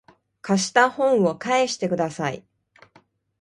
[0.41, 2.43] 貸した本を返してください